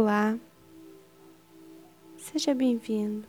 Olá, 0.00 0.38
seja 2.16 2.54
bem-vindo 2.54 3.26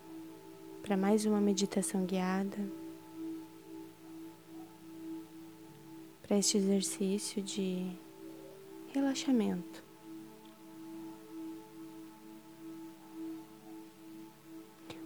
para 0.83 0.95
mais 0.95 1.25
uma 1.25 1.41
meditação 1.41 2.05
guiada, 2.05 2.59
para 6.21 6.37
este 6.37 6.59
exercício 6.59 7.41
de 7.41 7.91
relaxamento. 8.93 9.83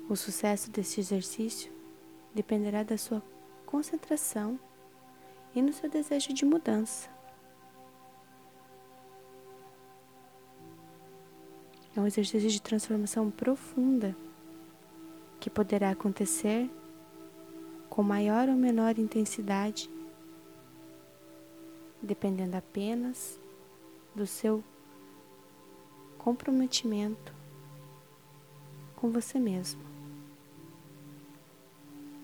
O 0.09 0.17
sucesso 0.17 0.69
deste 0.69 0.99
exercício 0.99 1.71
dependerá 2.35 2.83
da 2.83 2.97
sua 2.97 3.23
concentração 3.65 4.59
e 5.55 5.61
no 5.61 5.71
seu 5.71 5.89
desejo 5.89 6.33
de 6.33 6.43
mudança. 6.43 7.12
É 11.95 11.99
um 11.99 12.07
exercício 12.07 12.49
de 12.49 12.61
transformação 12.61 13.29
profunda 13.29 14.15
que 15.39 15.49
poderá 15.49 15.91
acontecer 15.91 16.69
com 17.89 18.01
maior 18.01 18.49
ou 18.49 18.55
menor 18.55 18.97
intensidade, 18.97 19.87
dependendo 22.01 22.57
apenas 22.57 23.39
do 24.15 24.25
seu 24.25 24.63
comprometimento 26.17 27.33
com 28.95 29.11
você 29.11 29.37
mesmo. 29.37 29.81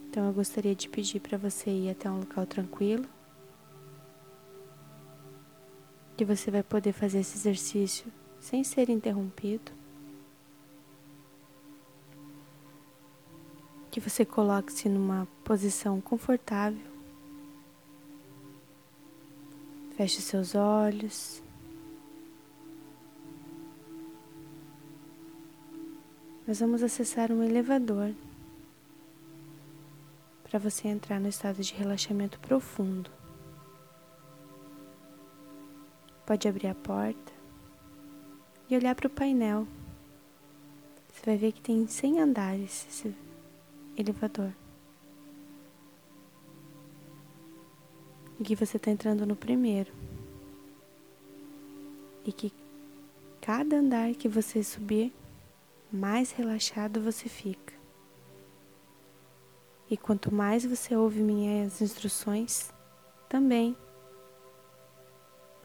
Então 0.09 0.25
eu 0.25 0.33
gostaria 0.33 0.73
de 0.73 0.89
pedir 0.89 1.19
para 1.19 1.37
você 1.37 1.69
ir 1.69 1.91
até 1.91 2.09
um 2.09 2.21
local 2.21 2.47
tranquilo, 2.47 3.05
que 6.17 6.25
você 6.25 6.49
vai 6.49 6.63
poder 6.63 6.93
fazer 6.93 7.19
esse 7.19 7.37
exercício 7.37 8.11
sem 8.39 8.63
ser 8.63 8.89
interrompido. 8.89 9.71
Que 13.91 13.99
você 13.99 14.23
coloque-se 14.23 14.87
numa 14.87 15.27
posição 15.43 15.99
confortável. 15.99 16.89
Feche 19.95 20.21
seus 20.21 20.55
olhos. 20.55 21.41
Nós 26.47 26.59
vamos 26.59 26.81
acessar 26.81 27.31
um 27.31 27.43
elevador 27.43 28.13
para 30.43 30.57
você 30.57 30.87
entrar 30.87 31.19
no 31.19 31.27
estado 31.27 31.61
de 31.61 31.73
relaxamento 31.73 32.39
profundo. 32.39 33.11
Pode 36.25 36.47
abrir 36.47 36.67
a 36.67 36.75
porta 36.75 37.38
e 38.69 38.75
olhar 38.75 38.95
para 38.95 39.07
o 39.07 39.09
painel. 39.09 39.67
Você 41.11 41.25
vai 41.25 41.37
ver 41.37 41.51
que 41.51 41.61
tem 41.61 41.87
100 41.87 42.21
andares 42.21 42.85
esse 42.87 43.15
elevador. 43.97 44.53
E 48.39 48.43
que 48.43 48.55
você 48.55 48.77
está 48.77 48.91
entrando 48.91 49.25
no 49.25 49.35
primeiro. 49.35 49.91
E 52.25 52.31
que 52.31 52.53
cada 53.41 53.77
andar 53.77 54.13
que 54.13 54.29
você 54.29 54.63
subir, 54.63 55.11
mais 55.91 56.31
relaxado 56.31 57.01
você 57.01 57.27
fica. 57.27 57.73
E 59.89 59.97
quanto 59.97 60.33
mais 60.33 60.63
você 60.63 60.95
ouve 60.95 61.21
minhas 61.21 61.81
instruções, 61.81 62.71
também 63.27 63.75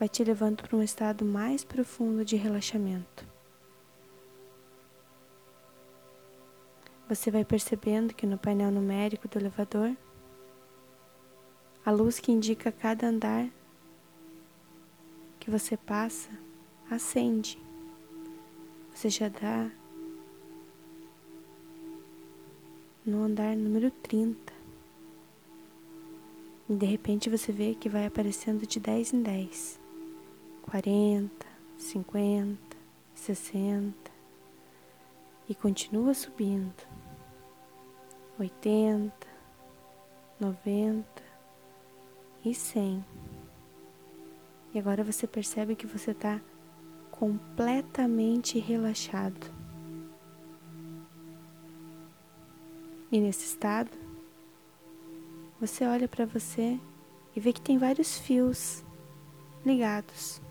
vai 0.05 0.09
te 0.09 0.23
levando 0.23 0.61
para 0.61 0.77
um 0.77 0.83
estado 0.83 1.25
mais 1.25 1.63
profundo 1.63 2.23
de 2.23 2.35
relaxamento. 2.35 3.27
Você 7.09 7.31
vai 7.31 7.43
percebendo 7.43 8.13
que 8.13 8.27
no 8.27 8.37
painel 8.37 8.69
numérico 8.69 9.27
do 9.27 9.39
elevador, 9.39 9.97
a 11.83 11.89
luz 11.89 12.19
que 12.19 12.31
indica 12.31 12.71
cada 12.71 13.07
andar 13.07 13.49
que 15.39 15.49
você 15.49 15.75
passa 15.75 16.29
acende. 16.91 17.57
Você 18.93 19.09
já 19.09 19.27
dá 19.27 19.71
no 23.03 23.23
andar 23.23 23.55
número 23.55 23.89
30. 23.89 24.53
E 26.69 26.75
de 26.75 26.85
repente 26.85 27.27
você 27.27 27.51
vê 27.51 27.73
que 27.73 27.89
vai 27.89 28.05
aparecendo 28.05 28.67
de 28.67 28.79
10 28.79 29.13
em 29.13 29.21
10 29.23 29.84
quarenta, 30.65 31.45
cinquenta, 31.77 32.75
sessenta 33.13 34.11
e 35.47 35.53
continua 35.53 36.13
subindo. 36.15 36.83
Oitenta, 38.39 39.27
noventa 40.39 41.23
e 42.43 42.53
cem. 42.55 43.05
E 44.73 44.79
agora 44.79 45.03
você 45.03 45.27
percebe 45.27 45.75
que 45.75 45.85
você 45.85 46.11
está 46.11 46.41
completamente 47.11 48.57
relaxado. 48.57 49.53
E 53.11 53.21
nesse 53.21 53.45
estado, 53.45 53.91
você 55.61 55.85
olha 55.85 56.07
para 56.07 56.25
você 56.25 56.79
e 57.35 57.39
vê 57.39 57.53
que 57.53 57.61
tem 57.61 57.77
vários 57.77 58.17
fios 58.17 58.83
ligados 59.63 60.41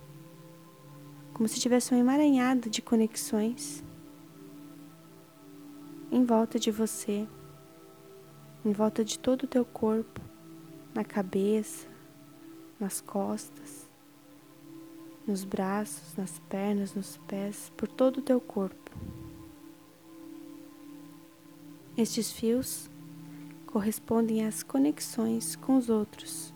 como 1.35 1.49
se 1.49 1.59
tivesse 1.59 1.93
um 1.93 1.99
emaranhado 1.99 2.71
de 2.71 2.81
conexões 2.81 3.83
em 6.11 6.25
volta 6.25 6.61
de 6.61 6.71
você, 6.71 7.27
em 8.65 8.73
volta 8.73 9.05
de 9.05 9.19
todo 9.19 9.43
o 9.43 9.49
teu 9.49 9.65
corpo, 9.65 10.21
na 10.95 11.03
cabeça, 11.05 11.89
nas 12.79 13.01
costas, 13.01 13.91
nos 15.27 15.43
braços, 15.43 16.17
nas 16.17 16.39
pernas, 16.39 16.95
nos 16.95 17.17
pés, 17.27 17.73
por 17.77 17.89
todo 17.89 18.19
o 18.19 18.23
teu 18.23 18.41
corpo. 18.41 18.93
Estes 21.97 22.31
fios 22.31 22.89
correspondem 23.67 24.47
às 24.47 24.63
conexões 24.63 25.57
com 25.57 25.77
os 25.77 25.89
outros 25.89 26.54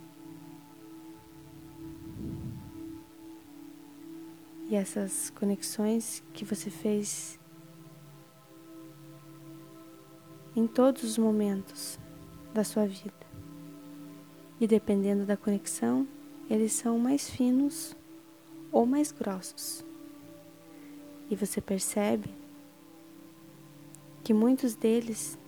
e 4.68 4.76
essas 4.76 5.30
conexões 5.30 6.22
que 6.34 6.44
você 6.44 6.68
fez 6.68 7.40
em 10.54 10.66
todos 10.66 11.02
os 11.02 11.16
momentos 11.16 11.98
da 12.52 12.62
sua 12.62 12.86
vida. 12.86 13.26
E 14.60 14.66
dependendo 14.66 15.24
da 15.24 15.36
conexão, 15.36 16.06
eles 16.50 16.72
são 16.72 16.98
mais 16.98 17.30
finos 17.30 17.96
ou 18.70 18.84
mais 18.84 19.10
grossos. 19.10 19.84
E 21.30 21.36
você 21.36 21.60
percebe 21.60 22.30
que 24.22 24.34
muitos 24.34 24.74
deles 24.74 25.38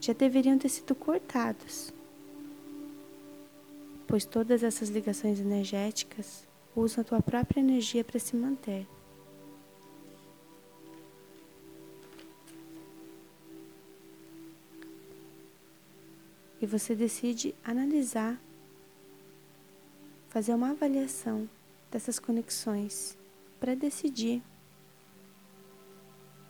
já 0.00 0.14
deveriam 0.14 0.56
ter 0.56 0.68
sido 0.70 0.94
cortados, 0.94 1.92
pois 4.06 4.24
todas 4.24 4.62
essas 4.62 4.88
ligações 4.88 5.40
energéticas 5.40 6.46
usa 6.76 7.00
a 7.00 7.04
tua 7.04 7.22
própria 7.22 7.60
energia 7.60 8.02
para 8.02 8.18
se 8.18 8.34
manter. 8.36 8.86
E 16.60 16.66
você 16.66 16.94
decide 16.94 17.54
analisar, 17.62 18.40
fazer 20.28 20.54
uma 20.54 20.70
avaliação 20.70 21.48
dessas 21.90 22.18
conexões 22.18 23.16
para 23.60 23.74
decidir 23.74 24.42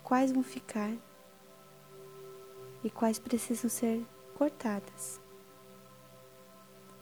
quais 0.02 0.30
vão 0.30 0.42
ficar 0.42 0.92
e 2.84 2.90
quais 2.90 3.18
precisam 3.18 3.68
ser 3.68 4.06
cortadas, 4.34 5.20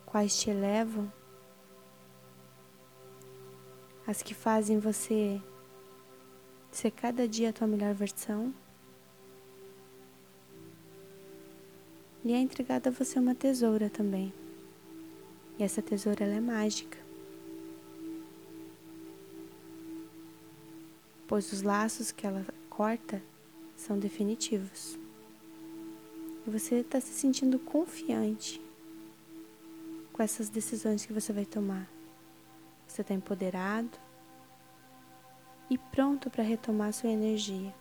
quais 0.06 0.41
te 0.41 0.49
elevam 0.49 1.12
as 4.06 4.22
que 4.22 4.34
fazem 4.34 4.78
você 4.78 5.40
ser 6.70 6.90
cada 6.90 7.28
dia 7.28 7.50
a 7.50 7.52
tua 7.52 7.66
melhor 7.66 7.94
versão. 7.94 8.52
E 12.25 12.32
é 12.32 12.38
entregada 12.38 12.88
a 12.88 12.93
você 12.93 13.19
uma 13.19 13.34
tesoura 13.34 13.90
também. 13.90 14.32
E 15.58 15.62
essa 15.62 15.82
tesoura 15.82 16.25
ela 16.25 16.34
é 16.34 16.40
mágica. 16.40 16.99
Pois 21.26 21.52
os 21.52 21.62
laços 21.62 22.12
que 22.12 22.26
ela 22.26 22.44
corta 22.70 23.22
são 23.76 23.99
definitivos. 23.99 24.99
E 26.46 26.50
você 26.50 26.76
está 26.76 27.00
se 27.00 27.12
sentindo 27.12 27.58
confiante 27.58 28.60
com 30.12 30.22
essas 30.22 30.49
decisões 30.49 31.04
que 31.04 31.12
você 31.12 31.32
vai 31.32 31.44
tomar. 31.44 31.92
Você 32.93 33.00
está 33.00 33.15
empoderado 33.15 33.99
e 35.71 35.79
pronto 35.79 36.29
para 36.29 36.44
retomar 36.44 36.93
sua 36.93 37.09
energia. 37.09 37.75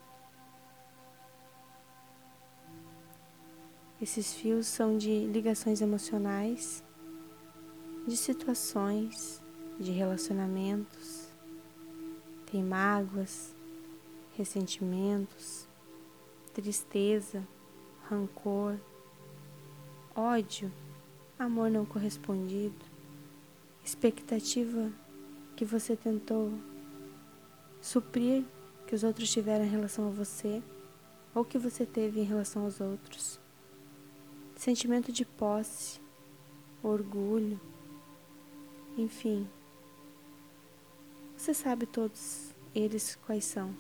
Esses 4.02 4.34
fios 4.34 4.68
são 4.68 4.98
de 4.98 5.28
ligações 5.28 5.81
emocionais, 5.81 6.81
de 8.08 8.16
situações, 8.16 9.42
de 9.78 9.92
relacionamentos, 9.92 11.28
tem 12.50 12.64
mágoas, 12.64 13.54
ressentimentos, 14.38 15.68
tristeza, 16.54 17.46
rancor, 18.10 18.80
ódio, 20.16 20.72
amor 21.38 21.69
não 21.69 21.86
correspondido, 21.86 22.91
expectativa 23.83 24.92
que 25.56 25.66
você 25.66 25.95
tentou 25.95 26.54
suprir 27.81 28.44
que 28.88 28.95
os 28.95 29.04
outros 29.04 29.31
tiveram 29.31 29.66
em 29.66 29.69
relação 29.69 30.07
a 30.07 30.12
você 30.12 30.62
ou 31.33 31.45
que 31.45 31.57
você 31.57 31.86
teve 31.86 32.19
em 32.19 32.25
relação 32.25 32.63
aos 32.63 32.81
outros. 32.81 33.39
Sentimento 34.56 35.12
de 35.12 35.25
posse, 35.25 36.00
orgulho, 36.83 37.60
enfim. 38.98 39.48
Você 41.38 41.54
sabe 41.54 41.86
todos 41.86 42.54
eles 42.75 43.18
quais 43.25 43.45
são. 43.45 43.74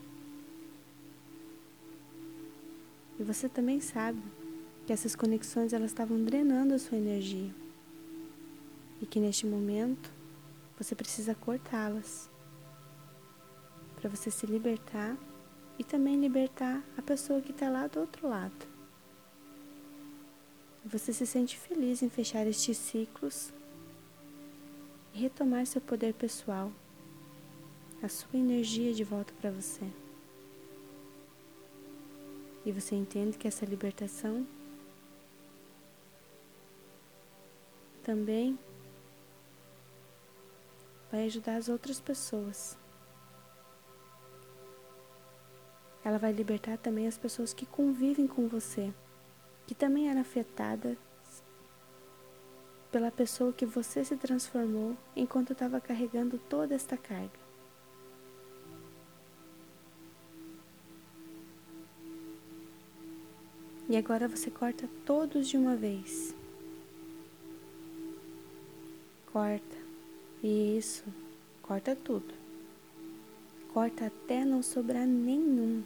E 3.19 3.23
você 3.23 3.47
também 3.47 3.79
sabe 3.79 4.21
que 4.85 4.93
essas 4.93 5.15
conexões 5.15 5.73
elas 5.73 5.91
estavam 5.91 6.23
drenando 6.23 6.73
a 6.73 6.79
sua 6.79 6.97
energia. 6.97 7.53
E 9.01 9.05
que 9.05 9.19
neste 9.19 9.45
momento 9.45 10.11
você 10.77 10.95
precisa 10.95 11.35
cortá-las 11.35 12.29
para 13.95 14.09
você 14.09 14.31
se 14.31 14.45
libertar 14.45 15.17
e 15.77 15.83
também 15.83 16.19
libertar 16.19 16.83
a 16.97 17.01
pessoa 17.01 17.41
que 17.41 17.51
está 17.51 17.69
lá 17.69 17.87
do 17.87 17.99
outro 17.99 18.27
lado. 18.27 18.67
Você 20.85 21.13
se 21.13 21.25
sente 21.25 21.57
feliz 21.57 22.01
em 22.01 22.09
fechar 22.09 22.45
estes 22.47 22.77
ciclos 22.77 23.51
e 25.13 25.19
retomar 25.19 25.65
seu 25.65 25.79
poder 25.81 26.13
pessoal, 26.13 26.71
a 28.01 28.09
sua 28.09 28.39
energia 28.39 28.93
de 28.93 29.03
volta 29.03 29.33
para 29.39 29.51
você. 29.51 29.85
E 32.65 32.71
você 32.71 32.95
entende 32.95 33.37
que 33.37 33.47
essa 33.47 33.65
libertação 33.65 34.45
também 38.03 38.57
vai 41.11 41.25
ajudar 41.25 41.57
as 41.57 41.67
outras 41.67 41.99
pessoas. 41.99 42.77
Ela 46.03 46.17
vai 46.17 46.31
libertar 46.31 46.77
também 46.77 47.05
as 47.05 47.17
pessoas 47.17 47.53
que 47.53 47.65
convivem 47.65 48.25
com 48.25 48.47
você, 48.47 48.93
que 49.67 49.75
também 49.75 50.09
eram 50.09 50.21
afetadas 50.21 50.97
pela 52.91 53.11
pessoa 53.11 53.53
que 53.53 53.65
você 53.65 54.03
se 54.03 54.17
transformou 54.17 54.97
enquanto 55.15 55.53
estava 55.53 55.79
carregando 55.79 56.37
toda 56.37 56.73
esta 56.73 56.97
carga. 56.97 57.39
E 63.87 63.97
agora 63.97 64.27
você 64.27 64.49
corta 64.49 64.89
todos 65.05 65.47
de 65.47 65.57
uma 65.57 65.75
vez. 65.75 66.33
Corta. 69.31 69.80
Isso. 70.43 71.03
Corta 71.61 71.95
tudo. 71.95 72.33
Corta 73.73 74.07
até 74.07 74.43
não 74.43 74.63
sobrar 74.63 75.05
nenhum. 75.05 75.83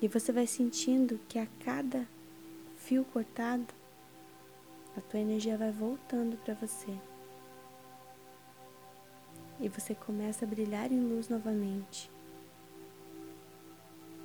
E 0.00 0.08
você 0.08 0.30
vai 0.30 0.46
sentindo 0.46 1.18
que 1.28 1.38
a 1.38 1.46
cada 1.64 2.06
fio 2.76 3.04
cortado, 3.06 3.66
a 4.96 5.00
tua 5.00 5.18
energia 5.18 5.56
vai 5.56 5.72
voltando 5.72 6.36
para 6.44 6.54
você. 6.54 6.94
E 9.58 9.68
você 9.68 9.94
começa 9.94 10.44
a 10.44 10.48
brilhar 10.48 10.92
em 10.92 11.00
luz 11.00 11.28
novamente. 11.28 12.10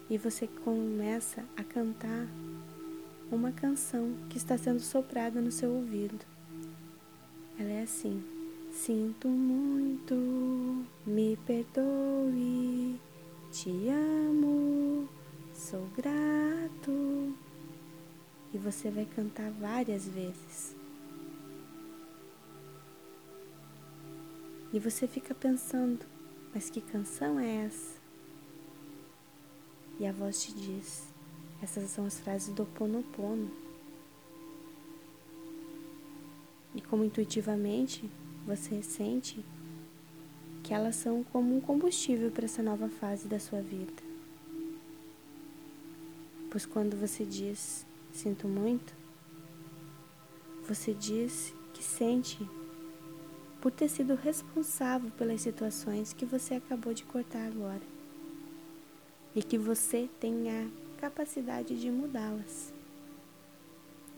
E 0.10 0.18
você 0.18 0.48
começa 0.48 1.46
a 1.56 1.64
cantar 1.64 2.28
uma 3.32 3.52
canção 3.52 4.16
que 4.30 4.38
está 4.38 4.58
sendo 4.58 4.80
soprada 4.82 5.40
no 5.40 5.52
seu 5.52 5.72
ouvido. 5.72 6.26
Ela 7.58 7.70
é 7.70 7.84
assim: 7.84 8.22
Sinto 8.72 9.28
muito, 9.28 10.16
me 11.06 11.38
perdoe, 11.46 13.00
te 13.52 13.90
amo, 13.90 15.10
sou 15.54 15.86
grato. 15.96 17.36
E 18.54 18.58
você 18.58 18.90
vai 18.90 19.06
cantar 19.06 19.52
várias 19.52 20.08
vezes. 20.08 20.76
E 24.72 24.80
você 24.80 25.08
fica 25.08 25.34
pensando, 25.34 26.06
mas 26.54 26.70
que 26.70 26.80
canção 26.80 27.40
é 27.40 27.66
essa? 27.66 28.00
E 30.00 30.06
a 30.06 30.12
voz 30.12 30.44
te 30.44 30.54
diz: 30.54 31.08
essas 31.62 31.90
são 31.90 32.06
as 32.06 32.20
frases 32.20 32.54
do 32.54 32.66
Ponopono. 32.66 33.52
E 36.76 36.82
como 36.82 37.04
intuitivamente 37.04 38.10
você 38.50 38.82
sente 38.82 39.46
que 40.64 40.74
elas 40.74 40.96
são 40.96 41.24
como 41.26 41.56
um 41.56 41.62
combustível 41.62 42.32
para 42.32 42.46
essa 42.46 42.64
nova 42.64 42.90
fase 42.90 43.28
da 43.28 43.40
sua 43.40 43.62
vida. 43.62 43.94
Pois 46.50 46.66
quando 46.66 47.00
você 47.00 47.24
diz 47.24 47.86
sinto 48.12 48.48
muito, 48.48 48.92
você 50.68 50.96
diz 50.96 51.54
que 51.76 51.84
sente 51.84 52.40
por 53.62 53.72
ter 53.72 53.88
sido 53.88 54.16
responsável 54.16 55.12
pelas 55.12 55.42
situações 55.42 56.12
que 56.12 56.26
você 56.26 56.56
acabou 56.56 56.92
de 56.92 57.04
cortar 57.04 57.46
agora 57.46 57.84
e 59.36 59.44
que 59.44 59.60
você 59.60 60.10
tem 60.20 60.50
a 60.50 60.68
capacidade 61.00 61.80
de 61.80 61.92
mudá-las. 61.92 62.74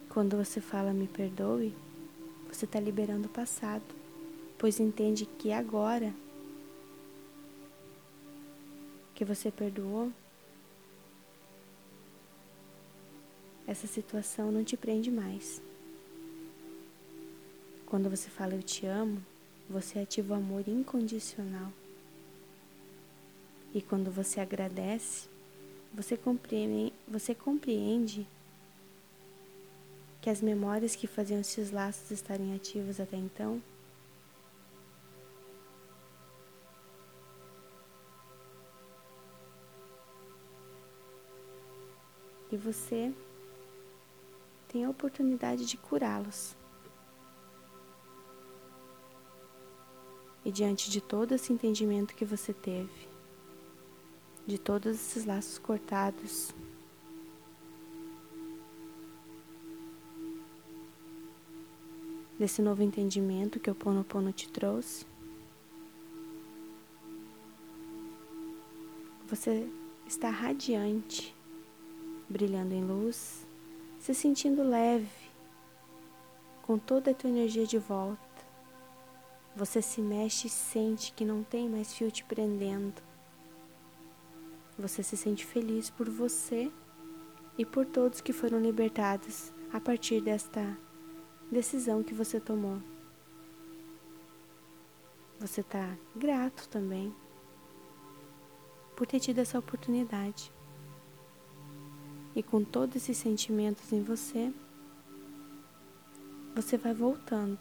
Quando 0.08 0.38
você 0.38 0.62
fala 0.62 0.94
me 0.94 1.08
perdoe, 1.08 1.76
você 2.50 2.64
está 2.64 2.80
liberando 2.80 3.28
o 3.28 3.32
passado, 3.32 4.01
pois 4.62 4.80
entende 4.80 5.26
que 5.26 5.52
agora 5.52 6.14
que 9.16 9.26
você 9.26 9.50
perdoou, 9.50 10.14
essa 13.66 13.88
situação 13.88 14.52
não 14.52 14.64
te 14.64 14.78
prende 14.78 15.10
mais. 15.10 15.60
Quando 17.88 18.08
você 18.08 18.30
fala 18.30 18.54
eu 18.54 18.62
te 18.62 18.86
amo, 18.86 19.26
você 19.68 19.98
ativa 19.98 20.36
o 20.36 20.38
amor 20.38 20.68
incondicional. 20.68 21.74
E 23.74 23.82
quando 23.82 24.12
você 24.12 24.40
agradece, 24.40 25.28
você 25.92 26.16
compreende, 26.16 26.94
você 27.08 27.34
compreende 27.34 28.28
que 30.22 30.30
as 30.30 30.40
memórias 30.40 30.96
que 30.96 31.08
faziam 31.08 31.42
esses 31.42 31.72
laços 31.72 32.12
estarem 32.12 32.54
ativos 32.54 33.00
até 33.00 33.18
então 33.18 33.60
e 42.52 42.58
você 42.58 43.14
tem 44.68 44.84
a 44.86 44.90
oportunidade 44.90 45.66
de 45.66 45.78
curá-los. 45.78 46.56
E 50.44 50.52
diante 50.52 50.90
de 50.90 51.00
todo 51.00 51.34
esse 51.34 51.54
entendimento 51.54 52.16
que 52.16 52.26
você 52.26 52.54
teve, 52.54 53.08
de 54.46 54.58
todos 54.58 54.96
esses 54.96 55.24
laços 55.24 55.58
cortados. 55.58 56.54
Desse 62.40 62.62
novo 62.62 62.82
entendimento 62.82 63.60
que 63.60 63.70
o 63.70 63.76
Pono 63.76 64.04
Pono 64.04 64.34
te 64.34 64.50
trouxe. 64.50 65.06
Você 69.28 69.70
está 70.08 70.30
radiante, 70.30 71.36
brilhando 72.32 72.74
em 72.74 72.84
luz, 72.84 73.46
se 74.00 74.14
sentindo 74.16 74.64
leve, 74.64 75.08
com 76.64 76.78
toda 76.78 77.12
a 77.12 77.14
tua 77.14 77.30
energia 77.30 77.68
de 77.68 77.78
volta. 77.78 78.20
Você 79.56 79.82
se 79.82 80.02
mexe 80.02 80.48
e 80.48 80.50
sente 80.50 81.14
que 81.14 81.26
não 81.26 81.44
tem 81.44 81.70
mais 81.70 81.94
fio 81.94 82.10
te 82.10 82.24
prendendo 82.24 83.12
você 84.82 85.04
se 85.04 85.16
sente 85.16 85.46
feliz 85.46 85.90
por 85.90 86.10
você 86.10 86.72
e 87.58 87.66
por 87.66 87.86
todos 87.86 88.20
que 88.20 88.34
foram 88.34 88.60
libertados 88.60 89.54
a 89.72 89.80
partir 89.80 90.22
desta 90.22 90.76
decisão 91.52 92.02
que 92.02 92.14
você 92.14 92.40
tomou. 92.40 92.82
Você 95.40 95.62
está 95.62 95.96
grato 96.16 96.68
também 96.68 97.14
por 98.96 99.06
ter 99.06 99.20
tido 99.20 99.40
essa 99.40 99.60
oportunidade. 99.60 100.52
E 102.36 102.42
com 102.42 102.64
todos 102.64 102.96
esses 102.96 103.18
sentimentos 103.18 103.92
em 103.92 104.02
você, 104.02 104.54
você 106.56 106.78
vai 106.78 106.94
voltando. 106.94 107.60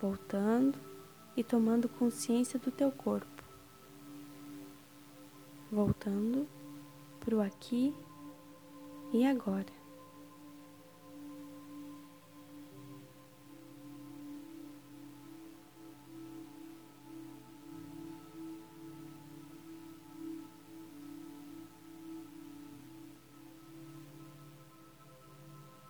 Voltando 0.00 0.78
e 1.36 1.44
tomando 1.44 1.88
consciência 1.88 2.58
do 2.58 2.70
teu 2.70 2.90
corpo. 2.90 3.26
Voltando 5.70 6.48
para 7.20 7.34
o 7.34 7.40
aqui 7.40 7.94
e 9.12 9.26
agora. 9.26 9.77